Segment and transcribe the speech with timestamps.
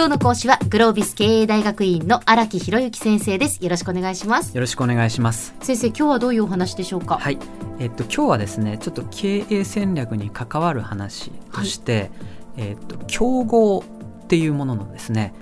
[0.00, 3.62] 今日の講師はグロービス経営大学院の荒木博之先生です。
[3.62, 4.54] よろしくお願いします。
[4.54, 5.54] よろしくお願いします。
[5.60, 7.18] 先生今日はどういうお話でしょうか？
[7.18, 7.38] はい。
[7.78, 12.10] えっと今日はですねちょっと経営戦略に関わる話として、はい、
[12.56, 13.84] えっと競合
[14.24, 15.34] っていうもののですね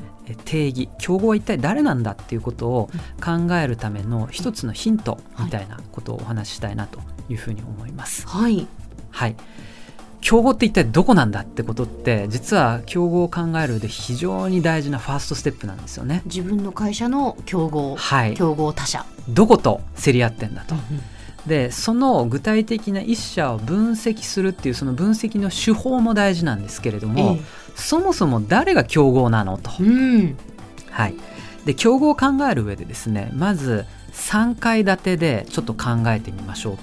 [0.45, 0.89] 定義。
[0.99, 2.91] 競合は一体誰なんだっていうことを
[3.25, 6.99] 考えるための一つのヒントみたいなことをお話ししたいなと
[7.29, 8.27] いうふうに思います。
[8.27, 8.67] はい、
[9.13, 9.37] はい
[10.21, 16.23] 競合って一体どこなんだってことって実は競合を考える上で非常に大事なファーストステップなんですよね。
[16.27, 19.07] 自分の会社の競合、はい、競合他社。
[19.29, 21.01] どこと競り合ってんだと、うん
[21.47, 27.43] でその具体的な一社を分析するっていうその分析の手法も大事なんですけれども、ええ、
[27.75, 30.37] そもそも誰が競合なのと、うん、
[30.91, 31.15] はい、
[31.65, 36.79] で競合を考える上でですねまず3階建てでちょっと考えてみましょう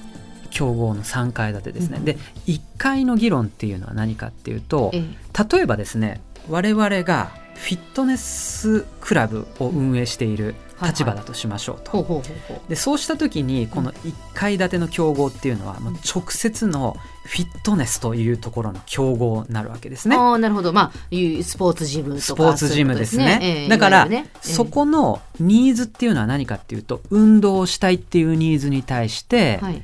[0.55, 5.04] 競合の3階建てですね、うん、で1階の議論っていうのは何かっていうと、え、
[5.52, 12.24] 例えばですね我々がフィットネスクラブを運営している立場だとしましょうと。
[12.70, 20.15] でそうした時にこの1階建ての競合っていうのはもう直接のフィットネスというところの競合になるわけですね。
[20.15, 20.99] あなるほど、まあ、
[21.43, 23.34] スポーツジムとかスポーツジムですね。
[23.34, 23.63] すね。
[23.63, 29.82] えー、だから、ねえー、そこのニーズっていうのは何かっていうと運動をしたいっていうニーズに対して、はい、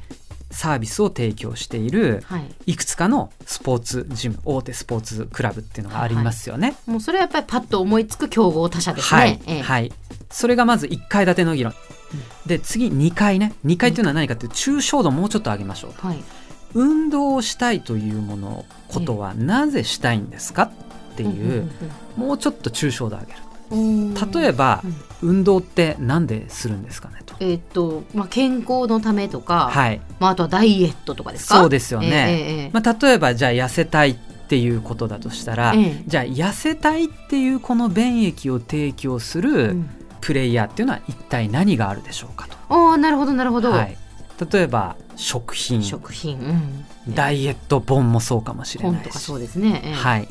[0.52, 2.24] サービスを提供している
[2.66, 2.76] い。
[2.76, 6.70] くつかのスポーツジム、大手スポーツクラブっていうのがありますよね。
[6.70, 9.20] はい、もうそれはやっぱりパッと思いつく競合他社ですね。
[9.20, 9.92] はい、えー、はい、
[10.30, 11.74] それがまず1階建ての議論。
[12.46, 13.54] で次2階ね。
[13.66, 16.24] 2階っていうのは何かっていう抽象度もうちょっと上げましょうと、はい、
[16.74, 21.70] 運動をしたいというものことはなぜしたいんですかっていう、
[22.18, 23.40] もうちょっと抽象度上げる。
[23.72, 24.82] 例えば、
[25.22, 27.36] うん、運動って何でするんですかねと。
[27.40, 30.02] えー、っとまあ、健康のためとか、はい。
[30.20, 31.60] まあ、あとはダイエットとかですか？
[31.60, 32.70] そうですよね。
[32.70, 39.78] えー、まあ、例えばじゃあ痩せたいっていうことだとしたら、えー、じゃあ痩せたいっていうこの便益を提供する
[40.20, 42.58] プレイヤーっていうのは一体何があるでしょうかと。
[42.94, 43.72] あなるほどなるほど。
[43.72, 43.98] はい、
[44.52, 45.82] 例えば食品。
[45.84, 46.38] 食品、
[47.08, 48.96] うん、ダイエット本もそうかもしれないし。
[48.98, 50.28] 本とかそうですね、えー、はい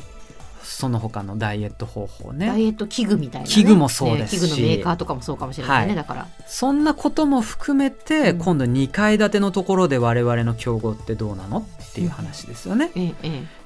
[0.63, 2.47] その他のダイエット方法ね。
[2.47, 6.27] ダイエット器具みたいな、ね、器具もそうですし、ね、器具のメーカーとかもそうかもしれないね、はい、だから。
[6.47, 13.15] そんなことも含めて、うん、今度2階建てのところで我々の競合ってどうなのっていう話ですよね、うん、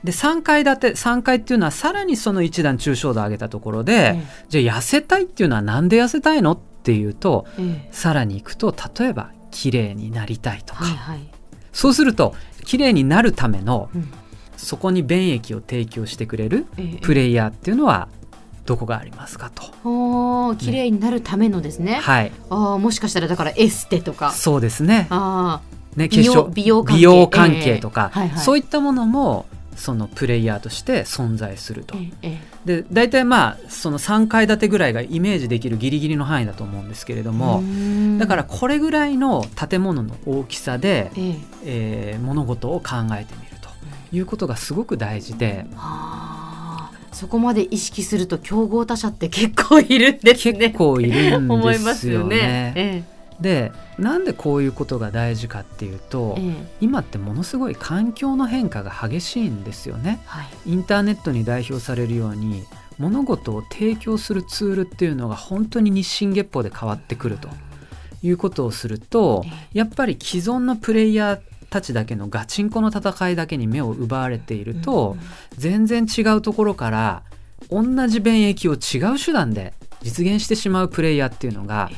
[0.04, 4.20] で3階建て3階っていうのはさらにその一段抽象度上げたところで、
[4.50, 7.46] じゃあ痩せたいっていうのはなんで痩せたいのっていうと、
[7.92, 11.30] さらにいくと例えば綺麗になりたいとか、はいはい、
[11.72, 12.36] そうすると
[12.66, 14.12] 綺麗になるための、うん
[14.58, 16.66] そこに便益を提供してくれる
[17.02, 18.08] プレイヤーっていうのは
[18.66, 19.64] どこがありますかと。
[19.84, 21.94] お綺麗になるためのですね。
[21.94, 22.32] ねはい。
[22.50, 24.32] あもしかしたらだからエステとか。
[24.32, 25.08] そうですね。
[25.10, 25.62] あ
[25.96, 29.46] ね美容美容関係美容関係とか、えーはいはい、そういったものも
[29.76, 31.96] そのプレイヤーとして存在すると。
[32.22, 37.62] えー、で大体まあその3階建てぐらいがイメージできるギリギリの範囲だと思うんですけれども
[38.18, 43.45] だからこれぐらいの建物の大きさで、えー、えー、物事を考えてみる。
[44.12, 45.66] いうことがすごく大事で。
[47.12, 50.58] そこまで意識すると競合他社って結構いるんですね。
[50.58, 52.74] 結構いるんですよね。
[52.76, 53.04] え
[53.40, 60.20] え、でなんでこういうことが大事かっていうと、ええ、今ってものすごい環境の変化が激しいんですよね。
[60.26, 62.66] はい、インターネットに代表されるように
[62.98, 67.48] 物事を提供するツールっていうのが本当に日進月歩で変わってくると
[68.24, 71.40] いうことをすると、やっぱり既存のプレイヤー
[71.76, 75.18] たちだけのガチンコの戦いだけに目を奪われていると、
[75.58, 77.24] 全然違うところから
[77.70, 81.92] 同じ便益を違う手段で実現してしまうプレイヤーっていうのが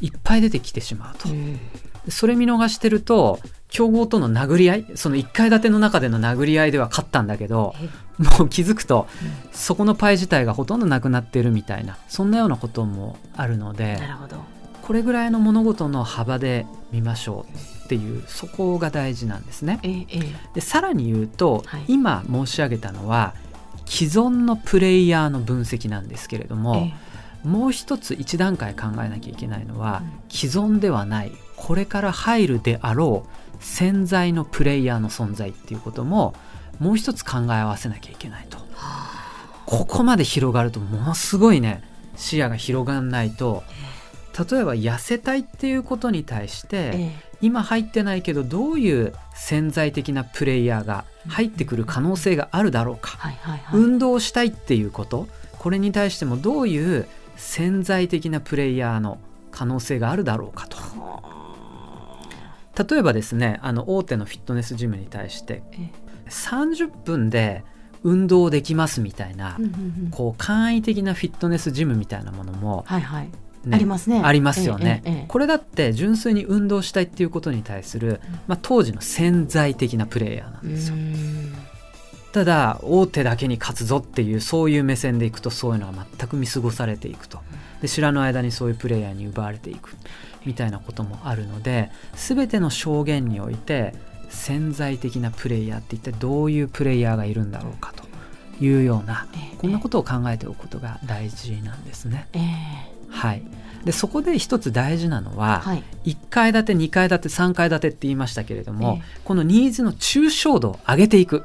[0.00, 1.28] いっぱい出てきてしまうと。
[2.10, 7.74] それ見逃してると強豪との殴り合いその1階建ての中での殴り合いでは勝ったんだけど
[8.38, 9.08] もう気づくと、
[9.52, 13.98] そこのパイ自体がほとんどなくなってるみたいなそんなようなこともあるので
[14.82, 19.80] これぐらいの物事の幅で見ましょうっていうそこが大事なんですね。
[19.82, 23.32] ええ、でさらに言うと、はい、今申し上げたのは
[23.86, 26.92] 既存のプレイヤーの分析なんですけれども、
[27.44, 36.34] え、もう一つ一段階考えなきゃいけないのは、うん、既存ではないこれから入るであろう潜在のプレイヤーの存在っていうことも
[36.78, 38.58] もう一つ考え合わせなきゃいけないと。
[39.64, 41.82] ここまで広がるとものすごいね
[42.16, 43.64] 視野が広がらないと
[44.50, 47.10] 例えば痩せたいっていうことに対して、
[47.40, 53.18] 今入ってないけどどういう潜在的なプレイヤーが入ってくる可能性があるだろうか、
[53.72, 55.28] 運動したいっていうこと。
[55.58, 57.06] これに対してもどういう
[57.36, 59.18] 潜在的なプレイヤーの
[59.50, 60.78] 可能性があるだろうかと。
[62.88, 65.64] 例えばですねあの大手のフィットネスジムに対して
[66.28, 67.64] 30分で
[68.04, 69.58] 運動できますみたいな、
[70.12, 72.84] こう簡易的なフィットネスジムみたいなものも、
[73.64, 74.22] ね、ありますね。
[74.24, 80.96] ありますよね、えええ、これだって純粋に運動したいっていうことに対する、まあ、当時の潜在的なプレイヤーなんですよ。
[82.32, 87.40] ただ大手だけに勝つぞっていうそういう目線でいくとそういうのは全く見過ごされていくと。
[87.80, 89.96] で知らぬ間にそういうプレイヤーに奪われていく
[90.44, 93.94] みたいなこともあるので全ての証言において
[94.28, 98.04] 潜在的なプレイヤーって一体どういうプレイヤーがいるんだろうかと
[98.64, 102.28] いうような、えー、こんなことを考えておくことが大事なんですね。
[102.32, 102.42] えー、
[103.18, 103.42] はい。
[103.84, 111.44] でそこで一つ大事なのは、はい、1階建て2階建て3階建てって言いましたけれども、えー、このニーズの抽象度を上げていく。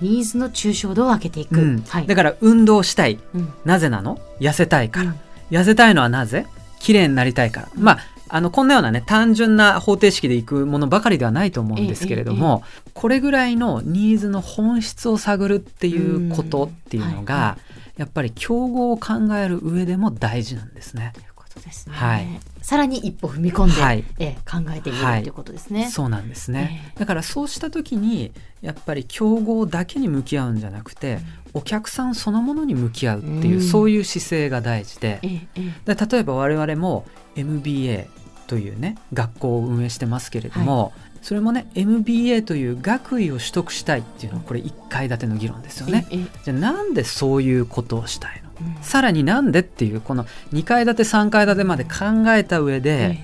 [0.00, 1.82] ニーズの抽象度を上げていく、うん。
[1.82, 4.18] はい、だから運動したい、うん、なぜなの？
[4.40, 5.16] 痩せたいから、うん、
[5.56, 6.46] 痩せたいのはなぜ？
[6.80, 7.98] 綺麗になりたいから、まあ
[8.34, 21.12] あのこんなようなね単純な方程式でいくものばかりではないと思うんですけれども、えええ、これぐらいのニーズの本質を探るっていうことっていうのが、はいはい、やっぱり競合を考える上でも大事なんですね。
[21.60, 21.94] ですね。
[21.94, 22.26] はい。
[22.60, 25.88] さらに一歩踏み込んで、はい、え考えてみる、はい、ということですね。
[25.90, 26.92] そうなんですね。
[26.94, 31.18] えー、だからそうした時にやっぱり競合だけに向き合うんじゃなくて、
[31.54, 37.06] うん、お客さんそのものに向き合うっていう、うん、そういう姿勢が大事で、えー、で例えば我々も
[37.36, 38.08] MBA
[38.46, 40.92] というね学校を運営してますけれども、はい、
[41.22, 46.06] それもね MBA という学位を取得したいっていうのはこれ1階建ての議論ですよね。
[46.44, 51.90] じゃあなんでそういうことをしたいの、うん、さらになんでっていうこの2階建て3階建てまで考
[52.34, 53.20] えた上で、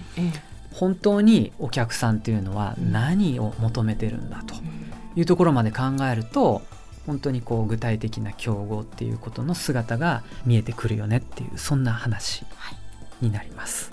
[0.73, 4.55] 本当にお客さんっていうのは何を求めてるんだと
[5.17, 6.63] いうところまで考えると
[7.05, 12.45] 本当にこう具体的な競合っていうことの姿が見えてくるよねっていうそんな話
[13.21, 13.91] になります。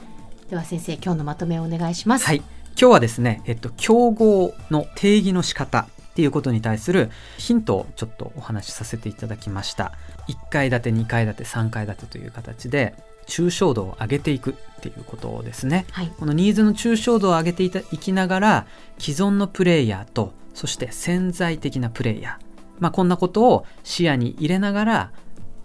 [0.51, 2.25] では先生今日のまとめをお願いします。
[2.25, 2.43] はい
[2.79, 9.93] 今日はですね、えっと、競合の定義の仕方っていうことに対するヒントをちょっとお話しさせていただきました。
[10.27, 12.95] 1階建て2階建て3階建てという形で
[13.27, 18.67] 抽象度を上げていくっていうことですね、はい、このニーズの抽象度を上げていきながら
[18.99, 22.45] 既存のプレイヤーとそして潜在的なプレイヤー、
[22.79, 25.11] まあ、こんなことを視野に入れながら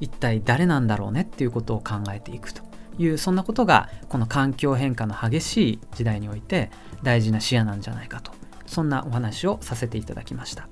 [0.00, 2.62] 一体誰なんだろうねっていうことを考えていくと
[2.98, 6.70] いうそんなことがこの環境変化の激しい時代において
[7.02, 8.32] 大事な視野なんじゃないかと
[8.66, 10.68] そんなお話をさせていただきました。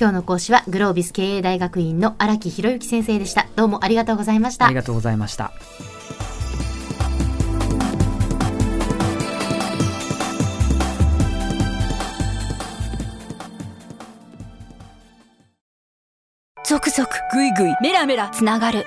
[0.00, 3.48] 今日の講師はグロービス経営大学院の荒木博之先生でした。
[3.56, 4.66] どうもありがとうございました。
[4.66, 5.50] ありがとうございました。
[16.64, 18.86] 続々ぐいぐいメラメラつながる